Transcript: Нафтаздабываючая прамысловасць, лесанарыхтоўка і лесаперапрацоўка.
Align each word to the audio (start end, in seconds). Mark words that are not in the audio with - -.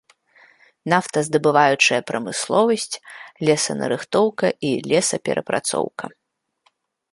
Нафтаздабываючая 0.93 1.99
прамысловасць, 2.11 2.95
лесанарыхтоўка 3.49 4.47
і 4.71 4.75
лесаперапрацоўка. 4.93 6.05